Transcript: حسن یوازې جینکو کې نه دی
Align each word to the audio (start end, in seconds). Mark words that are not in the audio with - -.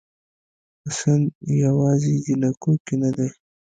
حسن 0.83 1.21
یوازې 1.63 2.13
جینکو 2.25 2.71
کې 2.85 2.95
نه 3.01 3.09
دی 3.15 3.29